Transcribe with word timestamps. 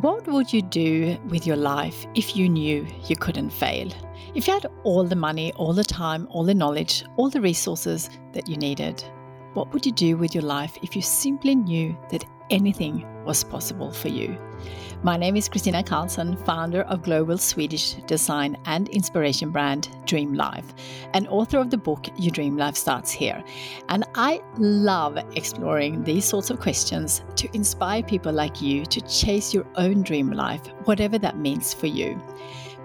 What 0.00 0.26
would 0.26 0.50
you 0.50 0.62
do 0.62 1.18
with 1.28 1.46
your 1.46 1.56
life 1.56 2.06
if 2.14 2.34
you 2.34 2.48
knew 2.48 2.86
you 3.08 3.14
couldn't 3.14 3.50
fail? 3.50 3.90
If 4.34 4.46
you 4.46 4.54
had 4.54 4.64
all 4.84 5.04
the 5.04 5.14
money, 5.14 5.52
all 5.52 5.74
the 5.74 5.84
time, 5.84 6.26
all 6.30 6.44
the 6.44 6.54
knowledge, 6.54 7.04
all 7.18 7.28
the 7.28 7.42
resources 7.42 8.08
that 8.32 8.48
you 8.48 8.56
needed, 8.56 9.04
what 9.52 9.70
would 9.74 9.84
you 9.84 9.92
do 9.92 10.16
with 10.16 10.34
your 10.34 10.44
life 10.44 10.78
if 10.82 10.96
you 10.96 11.02
simply 11.02 11.54
knew 11.54 11.94
that 12.10 12.24
anything 12.52 13.04
was 13.24 13.42
possible 13.42 13.90
for 13.90 14.08
you? 14.08 14.38
My 15.02 15.16
name 15.16 15.34
is 15.34 15.48
Kristina 15.48 15.82
Karlsson, 15.84 16.38
founder 16.46 16.82
of 16.82 17.02
global 17.02 17.36
Swedish 17.36 17.94
design 18.06 18.56
and 18.66 18.88
inspiration 18.90 19.50
brand 19.50 19.88
Dream 20.04 20.34
Life, 20.34 20.66
and 21.14 21.26
author 21.26 21.58
of 21.58 21.70
the 21.70 21.78
book 21.78 22.06
Your 22.16 22.30
Dream 22.30 22.56
Life 22.56 22.76
Starts 22.76 23.10
Here. 23.10 23.42
And 23.88 24.04
I 24.14 24.40
love 24.58 25.16
exploring 25.34 26.04
these 26.04 26.24
sorts 26.24 26.50
of 26.50 26.60
questions 26.60 27.24
to 27.34 27.48
inspire 27.52 28.04
people 28.04 28.32
like 28.32 28.62
you 28.62 28.86
to 28.86 29.00
chase 29.00 29.52
your 29.52 29.66
own 29.74 30.02
dream 30.02 30.30
life, 30.30 30.64
whatever 30.84 31.18
that 31.18 31.38
means 31.38 31.74
for 31.74 31.88
you. 31.88 32.20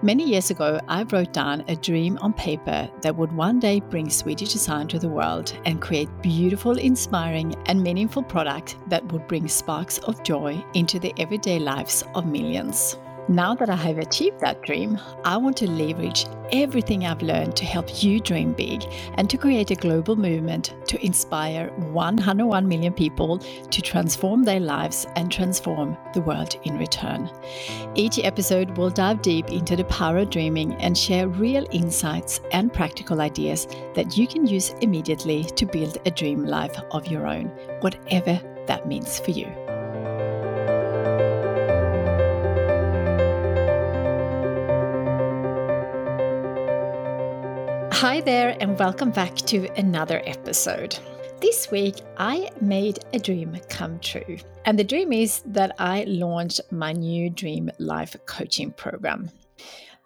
Many 0.00 0.28
years 0.28 0.52
ago, 0.52 0.78
I 0.86 1.02
wrote 1.02 1.32
down 1.32 1.64
a 1.66 1.74
dream 1.74 2.18
on 2.20 2.32
paper 2.32 2.88
that 3.02 3.16
would 3.16 3.32
one 3.32 3.58
day 3.58 3.80
bring 3.80 4.08
Swedish 4.08 4.52
design 4.52 4.86
to 4.88 4.98
the 5.00 5.08
world 5.08 5.52
and 5.64 5.82
create 5.82 6.08
beautiful, 6.22 6.78
inspiring, 6.78 7.56
and 7.66 7.82
meaningful 7.82 8.22
products 8.22 8.76
that 8.86 9.12
would 9.12 9.26
bring 9.26 9.48
sparks 9.48 9.98
of 9.98 10.22
joy 10.22 10.64
into 10.74 11.00
the 11.00 11.12
everyday 11.18 11.58
lives 11.58 12.04
of 12.14 12.26
millions. 12.26 12.96
Now 13.30 13.54
that 13.56 13.68
I 13.68 13.76
have 13.76 13.98
achieved 13.98 14.40
that 14.40 14.62
dream, 14.62 14.98
I 15.22 15.36
want 15.36 15.58
to 15.58 15.70
leverage 15.70 16.24
everything 16.50 17.04
I've 17.04 17.20
learned 17.20 17.56
to 17.56 17.66
help 17.66 18.02
you 18.02 18.20
dream 18.20 18.54
big 18.54 18.82
and 19.18 19.28
to 19.28 19.36
create 19.36 19.70
a 19.70 19.74
global 19.74 20.16
movement 20.16 20.74
to 20.86 21.04
inspire 21.04 21.68
101 21.92 22.66
million 22.66 22.94
people 22.94 23.36
to 23.38 23.82
transform 23.82 24.44
their 24.44 24.60
lives 24.60 25.06
and 25.14 25.30
transform 25.30 25.94
the 26.14 26.22
world 26.22 26.56
in 26.64 26.78
return. 26.78 27.28
Each 27.94 28.18
episode 28.18 28.78
will 28.78 28.88
dive 28.88 29.20
deep 29.20 29.50
into 29.50 29.76
the 29.76 29.84
power 29.84 30.16
of 30.16 30.30
dreaming 30.30 30.72
and 30.76 30.96
share 30.96 31.28
real 31.28 31.66
insights 31.70 32.40
and 32.52 32.72
practical 32.72 33.20
ideas 33.20 33.66
that 33.94 34.16
you 34.16 34.26
can 34.26 34.46
use 34.46 34.70
immediately 34.80 35.44
to 35.44 35.66
build 35.66 35.98
a 36.06 36.10
dream 36.10 36.46
life 36.46 36.80
of 36.92 37.06
your 37.08 37.26
own, 37.26 37.48
whatever 37.80 38.40
that 38.66 38.88
means 38.88 39.20
for 39.20 39.32
you. 39.32 39.67
Hi 48.00 48.20
there, 48.20 48.56
and 48.60 48.78
welcome 48.78 49.10
back 49.10 49.34
to 49.38 49.66
another 49.76 50.22
episode. 50.24 50.96
This 51.40 51.68
week, 51.72 51.96
I 52.16 52.48
made 52.60 53.00
a 53.12 53.18
dream 53.18 53.58
come 53.68 53.98
true. 53.98 54.38
And 54.64 54.78
the 54.78 54.84
dream 54.84 55.12
is 55.12 55.42
that 55.46 55.74
I 55.80 56.04
launched 56.04 56.60
my 56.70 56.92
new 56.92 57.28
Dream 57.28 57.72
Life 57.80 58.14
coaching 58.24 58.70
program. 58.70 59.32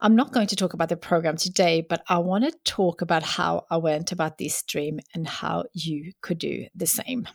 I'm 0.00 0.16
not 0.16 0.32
going 0.32 0.48
to 0.48 0.56
talk 0.56 0.74
about 0.74 0.88
the 0.88 0.96
program 0.96 1.36
today, 1.36 1.80
but 1.80 2.02
I 2.08 2.18
want 2.18 2.42
to 2.42 2.58
talk 2.64 3.02
about 3.02 3.22
how 3.22 3.66
I 3.70 3.76
went 3.76 4.10
about 4.10 4.36
this 4.36 4.64
dream 4.64 4.98
and 5.14 5.28
how 5.28 5.66
you 5.72 6.12
could 6.22 6.38
do 6.38 6.66
the 6.74 6.88
same. 6.88 7.28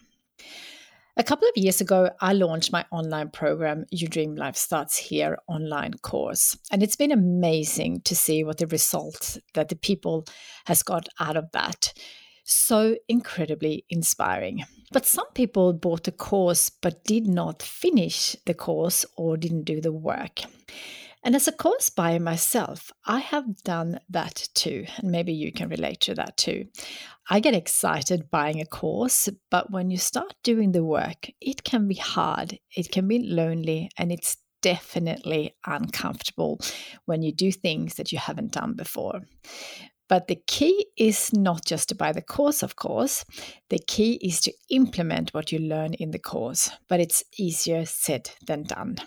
A 1.18 1.24
couple 1.24 1.46
of 1.46 1.58
years 1.58 1.82
ago, 1.82 2.10
I 2.22 2.32
launched 2.32 2.72
my 2.72 2.86
online 2.90 3.32
program, 3.32 3.86
Your 3.92 4.08
Dream 4.08 4.34
Life 4.36 4.56
Starts 4.56 4.96
Here 4.96 5.38
online 5.46 5.96
course. 5.96 6.58
And 6.72 6.82
it's 6.82 6.96
been 6.96 7.12
amazing 7.12 8.02
to 8.06 8.16
see 8.16 8.46
what 8.46 8.60
the 8.60 8.68
results 8.68 9.38
that 9.54 9.68
the 9.68 9.76
people 9.76 10.26
has 10.68 10.84
got 10.84 11.10
out 11.20 11.36
of 11.36 11.52
that. 11.52 11.94
So 12.46 12.96
incredibly 13.10 13.84
inspiring. 13.90 14.64
But 14.94 15.06
some 15.06 15.30
people 15.34 15.74
bought 15.74 16.06
the 16.06 16.14
course 16.14 16.70
but 16.70 17.04
did 17.04 17.28
not 17.28 17.62
finish 17.62 18.38
the 18.46 18.54
course 18.54 19.06
or 19.18 19.36
didn't 19.36 19.66
do 19.66 19.82
the 19.82 19.92
work. 19.92 20.40
And 21.24 21.36
as 21.36 21.48
a 21.48 21.52
course 21.52 21.90
buyer 21.90 22.20
myself, 22.20 22.92
I 23.06 23.20
have 23.20 23.64
done 23.64 24.00
that 24.10 24.50
too. 24.56 24.86
And 24.98 25.12
maybe 25.12 25.34
you 25.34 25.52
can 25.52 25.70
relate 25.70 26.00
to 26.02 26.16
that 26.16 26.36
too. 26.36 26.66
I 27.30 27.40
get 27.40 27.54
excited 27.54 28.32
buying 28.32 28.60
a 28.60 28.66
course, 28.66 29.30
but 29.52 29.72
when 29.72 29.92
you 29.92 29.98
start 29.98 30.34
doing 30.44 30.72
the 30.72 30.84
work, 30.84 31.30
it 31.40 31.64
can 31.64 31.88
be 31.88 31.96
hard, 31.96 32.60
it 32.76 32.92
can 32.92 33.08
be 33.08 33.20
lonely, 33.20 33.90
and 33.98 34.12
it's 34.12 34.38
definitely 34.62 35.56
uncomfortable 35.66 36.60
when 37.06 37.22
you 37.22 37.32
do 37.32 37.52
things 37.52 37.96
that 37.96 38.12
you 38.12 38.18
haven't 38.18 38.54
done 38.54 38.74
before. 38.74 39.22
But 40.10 40.28
the 40.28 40.42
key 40.48 40.88
is 40.98 41.32
not 41.32 41.64
just 41.66 41.90
to 41.90 41.96
buy 41.96 42.12
the 42.12 42.22
course, 42.22 42.64
of 42.64 42.76
course. 42.76 43.24
The 43.70 43.80
key 43.80 44.20
is 44.22 44.42
to 44.42 44.54
implement 44.70 45.34
what 45.34 45.52
you 45.52 45.60
learn 45.60 45.94
in 45.94 46.12
the 46.12 46.20
course, 46.20 46.70
but 46.90 47.00
it's 47.00 47.24
easier 47.38 47.86
said 47.86 48.32
than 48.46 48.64
done. 48.64 48.98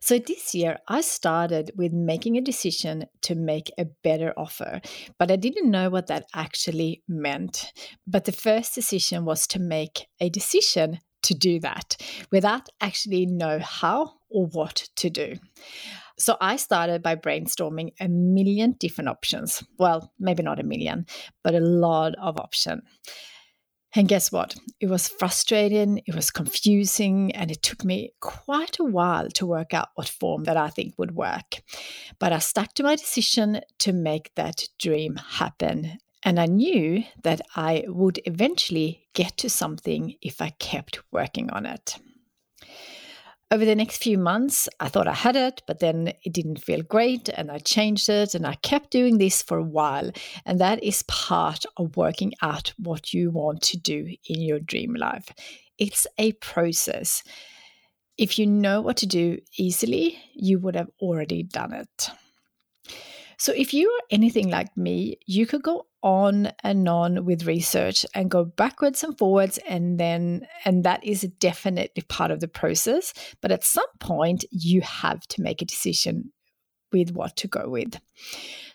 So 0.00 0.18
this 0.18 0.54
year, 0.54 0.78
I 0.86 1.00
started 1.00 1.72
with 1.76 1.92
making 1.92 2.36
a 2.36 2.40
decision 2.40 3.06
to 3.22 3.34
make 3.34 3.70
a 3.78 3.86
better 4.04 4.32
offer, 4.36 4.80
but 5.18 5.30
I 5.30 5.36
didn't 5.36 5.70
know 5.70 5.90
what 5.90 6.06
that 6.06 6.26
actually 6.34 7.02
meant. 7.08 7.72
But 8.06 8.24
the 8.24 8.32
first 8.32 8.74
decision 8.74 9.24
was 9.24 9.46
to 9.48 9.58
make 9.58 10.06
a 10.20 10.28
decision 10.28 11.00
to 11.22 11.34
do 11.34 11.58
that 11.60 11.96
without 12.30 12.68
actually 12.80 13.26
know 13.26 13.58
how 13.58 14.14
or 14.30 14.46
what 14.46 14.88
to 14.96 15.10
do. 15.10 15.34
So 16.18 16.36
I 16.40 16.56
started 16.56 17.02
by 17.02 17.16
brainstorming 17.16 17.92
a 18.00 18.08
million 18.08 18.72
different 18.78 19.08
options. 19.08 19.62
Well, 19.78 20.12
maybe 20.18 20.42
not 20.42 20.60
a 20.60 20.64
million, 20.64 21.06
but 21.44 21.54
a 21.54 21.60
lot 21.60 22.14
of 22.20 22.38
options. 22.38 22.82
And 23.94 24.06
guess 24.06 24.30
what? 24.30 24.54
It 24.80 24.88
was 24.88 25.08
frustrating, 25.08 26.02
it 26.06 26.14
was 26.14 26.30
confusing, 26.30 27.34
and 27.34 27.50
it 27.50 27.62
took 27.62 27.84
me 27.84 28.12
quite 28.20 28.78
a 28.78 28.84
while 28.84 29.28
to 29.30 29.46
work 29.46 29.72
out 29.72 29.88
what 29.94 30.08
form 30.08 30.44
that 30.44 30.56
I 30.58 30.68
think 30.68 30.94
would 30.98 31.14
work. 31.14 31.62
But 32.18 32.32
I 32.32 32.38
stuck 32.38 32.74
to 32.74 32.82
my 32.82 32.96
decision 32.96 33.60
to 33.78 33.92
make 33.92 34.34
that 34.34 34.64
dream 34.78 35.16
happen. 35.16 35.98
And 36.22 36.38
I 36.38 36.46
knew 36.46 37.04
that 37.22 37.40
I 37.56 37.84
would 37.86 38.20
eventually 38.26 39.08
get 39.14 39.36
to 39.38 39.48
something 39.48 40.16
if 40.20 40.42
I 40.42 40.50
kept 40.50 41.00
working 41.10 41.48
on 41.50 41.64
it. 41.64 41.96
Over 43.50 43.64
the 43.64 43.74
next 43.74 44.02
few 44.02 44.18
months, 44.18 44.68
I 44.78 44.88
thought 44.88 45.08
I 45.08 45.14
had 45.14 45.34
it, 45.34 45.62
but 45.66 45.78
then 45.78 46.12
it 46.22 46.34
didn't 46.34 46.62
feel 46.62 46.82
great 46.82 47.30
and 47.30 47.50
I 47.50 47.58
changed 47.58 48.10
it 48.10 48.34
and 48.34 48.46
I 48.46 48.56
kept 48.56 48.90
doing 48.90 49.16
this 49.16 49.40
for 49.40 49.56
a 49.56 49.62
while. 49.62 50.10
And 50.44 50.60
that 50.60 50.82
is 50.84 51.02
part 51.04 51.64
of 51.78 51.96
working 51.96 52.34
out 52.42 52.74
what 52.78 53.14
you 53.14 53.30
want 53.30 53.62
to 53.62 53.78
do 53.78 54.14
in 54.26 54.42
your 54.42 54.60
dream 54.60 54.94
life. 54.94 55.32
It's 55.78 56.06
a 56.18 56.32
process. 56.32 57.22
If 58.18 58.38
you 58.38 58.46
know 58.46 58.82
what 58.82 58.98
to 58.98 59.06
do 59.06 59.38
easily, 59.56 60.18
you 60.34 60.58
would 60.58 60.76
have 60.76 60.90
already 61.00 61.42
done 61.42 61.72
it. 61.72 62.10
So, 63.38 63.52
if 63.56 63.72
you 63.72 63.88
are 63.88 64.02
anything 64.10 64.50
like 64.50 64.76
me, 64.76 65.18
you 65.26 65.46
could 65.46 65.62
go 65.62 65.86
on 66.02 66.52
and 66.62 66.88
on 66.88 67.24
with 67.24 67.46
research 67.46 68.06
and 68.14 68.30
go 68.30 68.44
backwards 68.44 69.02
and 69.02 69.16
forwards 69.18 69.58
and 69.68 69.98
then 69.98 70.46
and 70.64 70.84
that 70.84 71.02
is 71.02 71.22
definitely 71.40 72.02
part 72.08 72.30
of 72.30 72.40
the 72.40 72.48
process. 72.48 73.12
But 73.40 73.52
at 73.52 73.64
some 73.64 73.88
point 73.98 74.44
you 74.50 74.80
have 74.82 75.20
to 75.28 75.42
make 75.42 75.60
a 75.62 75.66
decision 75.66 76.32
with 76.92 77.12
what 77.12 77.36
to 77.36 77.48
go 77.48 77.68
with. 77.68 78.00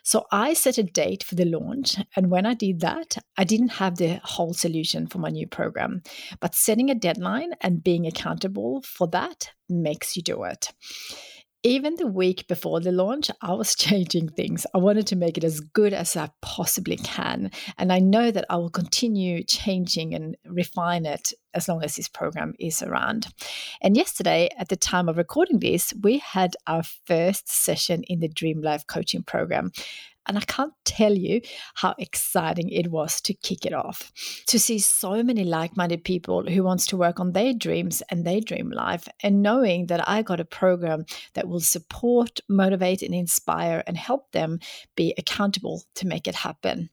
So 0.02 0.26
i 0.30 0.52
set 0.52 0.78
a 0.78 0.82
date 0.82 1.24
for 1.24 1.34
the 1.34 1.46
launch 1.46 1.96
and 2.14 2.30
when 2.30 2.44
i 2.44 2.54
did 2.54 2.80
that 2.80 3.16
i 3.38 3.44
didn't 3.44 3.70
have 3.70 3.96
the 3.96 4.20
whole 4.22 4.52
solution 4.52 5.06
for 5.06 5.18
my 5.18 5.30
new 5.30 5.46
program. 5.46 6.02
But 6.40 6.54
setting 6.54 6.90
a 6.90 6.94
deadline 6.94 7.52
and 7.60 7.82
being 7.82 8.06
accountable 8.06 8.82
for 8.82 9.08
that 9.08 9.50
makes 9.68 10.14
you 10.16 10.22
do 10.22 10.44
it 10.44 10.72
even 11.64 11.96
the 11.96 12.06
week 12.06 12.46
before 12.46 12.78
the 12.78 12.92
launch, 12.92 13.30
I 13.40 13.54
was 13.54 13.74
changing 13.86 14.28
things. 14.28 14.66
I 14.74 14.78
wanted 14.78 15.06
to 15.08 15.16
make 15.16 15.36
it 15.36 15.44
as 15.44 15.60
good 15.60 15.92
as 15.92 16.16
I 16.16 16.30
possibly 16.42 16.96
can. 16.96 17.50
And 17.78 17.92
I 17.92 17.98
know 17.98 18.30
that 18.30 18.44
I 18.48 18.56
will 18.56 18.70
continue 18.70 19.42
changing 19.42 20.14
and 20.14 20.36
refine 20.46 21.06
it 21.06 21.32
as 21.54 21.68
long 21.68 21.82
as 21.82 21.96
this 21.96 22.08
program 22.08 22.54
is 22.58 22.82
around. 22.82 23.28
And 23.80 23.96
yesterday, 23.96 24.48
at 24.58 24.68
the 24.68 24.76
time 24.76 25.08
of 25.08 25.16
recording 25.16 25.60
this, 25.60 25.94
we 26.02 26.18
had 26.18 26.56
our 26.66 26.82
first 26.82 27.48
session 27.48 28.02
in 28.04 28.20
the 28.20 28.28
Dream 28.28 28.60
Life 28.60 28.86
coaching 28.86 29.22
program. 29.22 29.72
And 30.26 30.38
I 30.38 30.40
can't 30.40 30.72
tell 30.86 31.12
you 31.12 31.42
how 31.74 31.94
exciting 31.98 32.70
it 32.70 32.90
was 32.90 33.20
to 33.22 33.34
kick 33.34 33.66
it 33.66 33.74
off, 33.74 34.10
to 34.46 34.58
see 34.58 34.78
so 34.78 35.22
many 35.22 35.44
like 35.44 35.76
minded 35.76 36.02
people 36.02 36.48
who 36.48 36.62
wants 36.62 36.86
to 36.86 36.96
work 36.96 37.20
on 37.20 37.32
their 37.32 37.52
dreams 37.52 38.02
and 38.08 38.24
their 38.24 38.40
dream 38.40 38.70
life, 38.70 39.06
and 39.22 39.42
knowing 39.42 39.86
that 39.88 40.08
I 40.08 40.22
got 40.22 40.40
a 40.40 40.46
program 40.46 41.04
that 41.34 41.46
will 41.46 41.60
support, 41.60 42.40
motivate, 42.48 43.02
and 43.02 43.14
inspire 43.14 43.82
and 43.86 43.98
help 43.98 44.32
them 44.32 44.60
be 44.96 45.12
accountable 45.18 45.82
to 45.96 46.06
make 46.06 46.26
it 46.26 46.36
happen. 46.36 46.88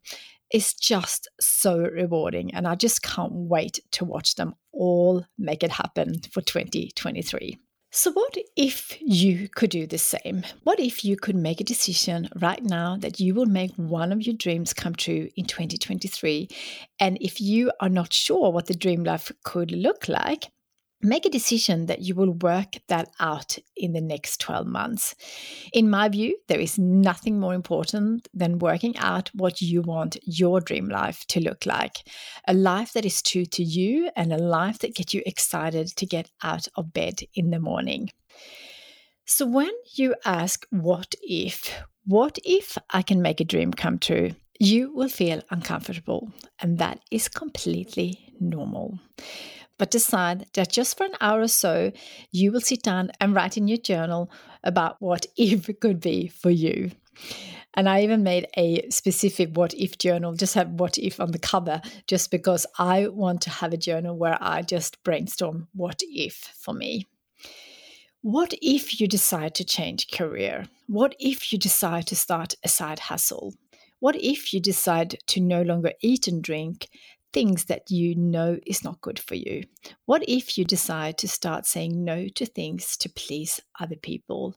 Is 0.53 0.73
just 0.73 1.29
so 1.39 1.77
rewarding, 1.77 2.53
and 2.53 2.67
I 2.67 2.75
just 2.75 3.01
can't 3.01 3.31
wait 3.33 3.79
to 3.91 4.05
watch 4.05 4.35
them 4.35 4.55
all 4.73 5.25
make 5.37 5.63
it 5.63 5.71
happen 5.71 6.19
for 6.31 6.41
2023. 6.41 7.57
So, 7.93 8.13
what 8.13 8.37
if 8.55 8.97
you 9.01 9.49
could 9.49 9.69
do 9.69 9.85
the 9.85 9.97
same? 9.97 10.43
What 10.63 10.79
if 10.79 11.03
you 11.03 11.17
could 11.17 11.35
make 11.35 11.59
a 11.59 11.65
decision 11.65 12.29
right 12.39 12.63
now 12.63 12.95
that 12.97 13.19
you 13.19 13.33
will 13.33 13.47
make 13.47 13.73
one 13.75 14.13
of 14.13 14.25
your 14.25 14.35
dreams 14.35 14.73
come 14.73 14.95
true 14.95 15.27
in 15.35 15.43
2023? 15.43 16.47
And 17.01 17.17
if 17.19 17.41
you 17.41 17.69
are 17.81 17.89
not 17.89 18.13
sure 18.13 18.49
what 18.49 18.67
the 18.67 18.73
dream 18.73 19.03
life 19.03 19.29
could 19.43 19.71
look 19.71 20.07
like, 20.07 20.45
make 21.03 21.25
a 21.25 21.29
decision 21.29 21.85
that 21.87 22.01
you 22.01 22.15
will 22.15 22.33
work 22.33 22.77
that 22.87 23.09
out 23.19 23.57
in 23.75 23.93
the 23.93 24.01
next 24.01 24.39
12 24.39 24.67
months. 24.67 25.15
In 25.73 25.89
my 25.89 26.09
view, 26.09 26.37
there 26.47 26.59
is 26.59 26.77
nothing 26.77 27.39
more 27.39 27.53
important 27.53 28.27
than 28.33 28.59
working 28.59 28.97
out 28.97 29.29
what 29.33 29.61
you 29.61 29.81
want 29.81 30.17
your 30.23 30.61
dream 30.61 30.89
life 30.89 31.25
to 31.27 31.39
look 31.39 31.65
like. 31.65 31.97
A 32.47 32.53
life 32.53 32.93
that 32.93 33.05
is 33.05 33.21
true 33.21 33.45
to 33.45 33.63
you 33.63 34.09
and 34.15 34.31
a 34.31 34.37
life 34.37 34.79
that 34.79 34.95
gets 34.95 35.13
you 35.13 35.21
excited 35.25 35.87
to 35.95 36.05
get 36.05 36.29
out 36.43 36.67
of 36.75 36.93
bed 36.93 37.21
in 37.33 37.51
the 37.51 37.59
morning. 37.59 38.09
So, 39.25 39.45
when 39.45 39.71
you 39.95 40.15
ask, 40.25 40.65
What 40.71 41.15
if? 41.21 41.73
What 42.05 42.37
if 42.43 42.77
I 42.89 43.01
can 43.01 43.21
make 43.21 43.39
a 43.39 43.45
dream 43.45 43.71
come 43.71 43.99
true? 43.99 44.31
You 44.59 44.93
will 44.93 45.09
feel 45.09 45.41
uncomfortable, 45.49 46.31
and 46.59 46.77
that 46.79 46.99
is 47.09 47.27
completely 47.27 48.33
normal 48.39 48.99
but 49.81 49.89
decide 49.89 50.45
that 50.53 50.71
just 50.71 50.95
for 50.95 51.05
an 51.05 51.15
hour 51.21 51.41
or 51.41 51.47
so, 51.47 51.91
you 52.31 52.51
will 52.51 52.61
sit 52.61 52.83
down 52.83 53.09
and 53.19 53.33
write 53.33 53.57
in 53.57 53.67
your 53.67 53.79
journal 53.79 54.31
about 54.63 54.97
what 54.99 55.25
if 55.37 55.67
could 55.79 55.99
be 55.99 56.27
for 56.27 56.51
you. 56.51 56.91
And 57.73 57.89
I 57.89 58.03
even 58.03 58.21
made 58.21 58.45
a 58.55 58.87
specific 58.91 59.49
what 59.57 59.73
if 59.73 59.97
journal, 59.97 60.35
just 60.35 60.53
have 60.53 60.69
what 60.69 60.99
if 60.99 61.19
on 61.19 61.31
the 61.31 61.39
cover, 61.39 61.81
just 62.05 62.29
because 62.29 62.67
I 62.77 63.07
want 63.07 63.41
to 63.41 63.49
have 63.49 63.73
a 63.73 63.77
journal 63.77 64.15
where 64.15 64.37
I 64.39 64.61
just 64.61 65.01
brainstorm 65.03 65.67
what 65.73 66.03
if 66.03 66.35
for 66.59 66.75
me. 66.75 67.07
What 68.21 68.53
if 68.61 69.01
you 69.01 69.07
decide 69.07 69.55
to 69.55 69.65
change 69.65 70.11
career? 70.11 70.67
What 70.85 71.15
if 71.17 71.51
you 71.51 71.57
decide 71.57 72.05
to 72.07 72.15
start 72.15 72.53
a 72.63 72.69
side 72.69 72.99
hustle? 72.99 73.55
What 73.99 74.15
if 74.15 74.53
you 74.53 74.59
decide 74.59 75.17
to 75.27 75.41
no 75.41 75.63
longer 75.63 75.93
eat 76.01 76.27
and 76.27 76.43
drink 76.43 76.87
things 77.33 77.65
that 77.65 77.89
you 77.89 78.15
know 78.15 78.57
is 78.65 78.83
not 78.83 79.01
good 79.01 79.19
for 79.19 79.35
you? 79.35 79.63
What 80.05 80.23
if 80.27 80.57
you 80.57 80.65
decide 80.65 81.17
to 81.19 81.27
start 81.27 81.65
saying 81.65 82.03
no 82.03 82.27
to 82.35 82.45
things 82.45 82.97
to 82.97 83.09
please 83.09 83.59
other 83.79 83.95
people? 83.95 84.55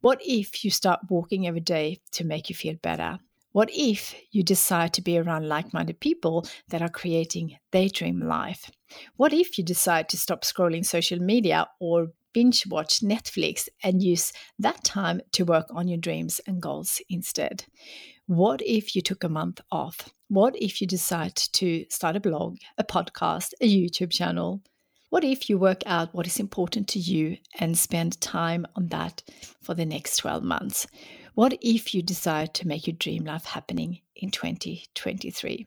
What 0.00 0.20
if 0.24 0.64
you 0.64 0.70
start 0.70 1.00
walking 1.08 1.46
every 1.46 1.60
day 1.60 2.00
to 2.12 2.24
make 2.24 2.48
you 2.48 2.54
feel 2.54 2.76
better? 2.82 3.18
What 3.52 3.70
if 3.72 4.14
you 4.32 4.42
decide 4.42 4.92
to 4.92 5.02
be 5.02 5.16
around 5.16 5.48
like 5.48 5.72
minded 5.72 5.98
people 5.98 6.46
that 6.68 6.82
are 6.82 6.90
creating 6.90 7.56
their 7.72 7.88
dream 7.88 8.20
life? 8.20 8.70
What 9.16 9.32
if 9.32 9.56
you 9.56 9.64
decide 9.64 10.10
to 10.10 10.18
stop 10.18 10.42
scrolling 10.42 10.84
social 10.84 11.18
media 11.18 11.66
or 11.80 12.08
binge 12.34 12.66
watch 12.66 13.00
Netflix 13.00 13.66
and 13.82 14.02
use 14.02 14.30
that 14.58 14.84
time 14.84 15.22
to 15.32 15.46
work 15.46 15.68
on 15.70 15.88
your 15.88 15.96
dreams 15.96 16.38
and 16.46 16.60
goals 16.60 17.00
instead? 17.08 17.64
What 18.26 18.60
if 18.62 18.96
you 18.96 19.02
took 19.02 19.22
a 19.22 19.28
month 19.28 19.60
off? 19.70 20.08
What 20.26 20.60
if 20.60 20.80
you 20.80 20.86
decide 20.88 21.36
to 21.36 21.86
start 21.90 22.16
a 22.16 22.20
blog, 22.20 22.56
a 22.76 22.82
podcast, 22.82 23.52
a 23.60 23.72
YouTube 23.72 24.10
channel? 24.10 24.62
What 25.10 25.22
if 25.22 25.48
you 25.48 25.58
work 25.58 25.82
out 25.86 26.12
what 26.12 26.26
is 26.26 26.40
important 26.40 26.88
to 26.88 26.98
you 26.98 27.36
and 27.60 27.78
spend 27.78 28.20
time 28.20 28.66
on 28.74 28.88
that 28.88 29.22
for 29.62 29.74
the 29.74 29.86
next 29.86 30.16
12 30.16 30.42
months? 30.42 30.88
What 31.34 31.56
if 31.60 31.94
you 31.94 32.02
decide 32.02 32.52
to 32.54 32.66
make 32.66 32.88
your 32.88 32.96
dream 32.96 33.24
life 33.26 33.44
happening 33.44 34.00
in 34.16 34.32
2023? 34.32 35.64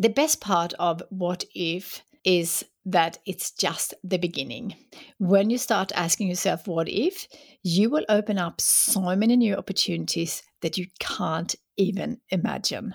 The 0.00 0.08
best 0.08 0.40
part 0.40 0.72
of 0.80 1.00
what 1.10 1.44
if 1.54 2.02
is 2.24 2.64
that 2.86 3.18
it's 3.24 3.52
just 3.52 3.94
the 4.02 4.18
beginning. 4.18 4.74
When 5.18 5.48
you 5.48 5.58
start 5.58 5.92
asking 5.94 6.26
yourself, 6.26 6.66
what 6.66 6.88
if, 6.88 7.28
you 7.62 7.88
will 7.88 8.04
open 8.08 8.36
up 8.36 8.60
so 8.60 9.14
many 9.14 9.36
new 9.36 9.54
opportunities 9.54 10.42
that 10.62 10.78
you 10.78 10.86
can't 10.98 11.54
even 11.76 12.20
imagine. 12.28 12.94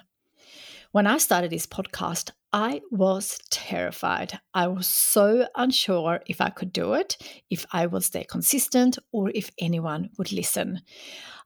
When 0.92 1.08
I 1.08 1.18
started 1.18 1.52
this 1.52 1.68
podcast, 1.68 2.32
I 2.54 2.82
was 2.90 3.38
terrified. 3.50 4.40
I 4.54 4.68
was 4.68 4.88
so 4.88 5.46
unsure 5.56 6.22
if 6.26 6.40
I 6.40 6.50
could 6.50 6.72
do 6.72 6.94
it, 6.94 7.18
if 7.50 7.66
I 7.74 7.86
would 7.86 8.04
stay 8.04 8.24
consistent, 8.24 8.98
or 9.12 9.30
if 9.32 9.52
anyone 9.60 10.10
would 10.18 10.32
listen. 10.32 10.82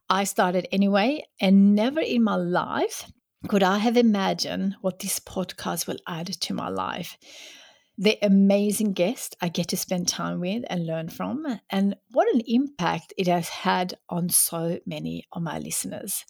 I 0.08 0.24
started 0.24 0.68
anyway, 0.70 1.24
and 1.40 1.74
never 1.74 2.00
in 2.00 2.22
my 2.22 2.36
life 2.36 3.10
could 3.48 3.62
I 3.62 3.78
have 3.78 3.96
imagined 3.96 4.76
what 4.82 5.00
this 5.00 5.18
podcast 5.18 5.86
will 5.86 5.98
add 6.06 6.26
to 6.28 6.54
my 6.54 6.68
life 6.68 7.16
the 8.02 8.18
amazing 8.22 8.94
guest 8.94 9.36
I 9.42 9.50
get 9.50 9.68
to 9.68 9.76
spend 9.76 10.08
time 10.08 10.40
with 10.40 10.64
and 10.70 10.86
learn 10.86 11.10
from, 11.10 11.60
and 11.68 11.94
what 12.12 12.34
an 12.34 12.40
impact 12.46 13.12
it 13.18 13.26
has 13.28 13.50
had 13.50 13.92
on 14.08 14.30
so 14.30 14.78
many 14.86 15.26
of 15.32 15.42
my 15.42 15.58
listeners. 15.58 16.24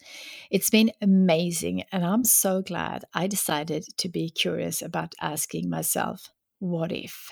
It's 0.49 0.69
been 0.69 0.91
amazing, 1.01 1.83
and 1.93 2.05
I'm 2.05 2.25
so 2.25 2.61
glad 2.61 3.05
I 3.13 3.27
decided 3.27 3.85
to 3.99 4.09
be 4.09 4.29
curious 4.29 4.81
about 4.81 5.15
asking 5.21 5.69
myself, 5.69 6.27
what 6.59 6.91
if? 6.91 7.29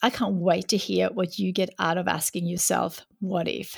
I 0.00 0.10
can't 0.10 0.36
wait 0.36 0.68
to 0.68 0.76
hear 0.76 1.08
what 1.08 1.36
you 1.36 1.52
get 1.52 1.70
out 1.80 1.98
of 1.98 2.06
asking 2.06 2.46
yourself, 2.46 3.00
what 3.18 3.48
if? 3.48 3.76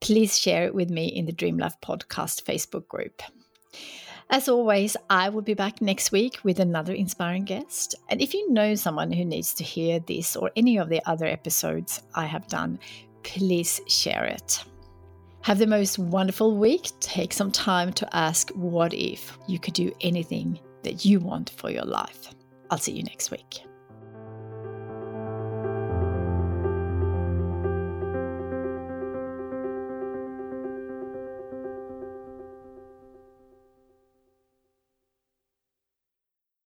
Please 0.00 0.38
share 0.38 0.66
it 0.66 0.76
with 0.76 0.90
me 0.90 1.06
in 1.08 1.26
the 1.26 1.32
Dream 1.32 1.58
Life 1.58 1.74
Podcast 1.84 2.44
Facebook 2.44 2.86
group. 2.86 3.20
As 4.30 4.48
always, 4.48 4.96
I 5.10 5.28
will 5.28 5.42
be 5.42 5.54
back 5.54 5.80
next 5.80 6.10
week 6.10 6.38
with 6.42 6.58
another 6.58 6.94
inspiring 6.94 7.44
guest. 7.44 7.94
And 8.08 8.20
if 8.20 8.34
you 8.34 8.50
know 8.50 8.74
someone 8.74 9.12
who 9.12 9.24
needs 9.24 9.54
to 9.54 9.64
hear 9.64 10.00
this 10.00 10.34
or 10.34 10.50
any 10.56 10.78
of 10.78 10.88
the 10.88 11.02
other 11.06 11.26
episodes 11.26 12.02
I 12.14 12.24
have 12.24 12.48
done, 12.48 12.78
please 13.22 13.80
share 13.86 14.24
it. 14.24 14.64
Have 15.42 15.58
the 15.58 15.66
most 15.66 15.98
wonderful 15.98 16.56
week. 16.56 16.88
Take 17.00 17.32
some 17.32 17.52
time 17.52 17.92
to 17.92 18.16
ask 18.16 18.50
what 18.52 18.94
if 18.94 19.38
you 19.46 19.58
could 19.58 19.74
do 19.74 19.92
anything 20.00 20.58
that 20.84 21.04
you 21.04 21.20
want 21.20 21.50
for 21.50 21.70
your 21.70 21.84
life. 21.84 22.30
I'll 22.70 22.78
see 22.78 22.92
you 22.92 23.02
next 23.02 23.30
week. 23.30 23.62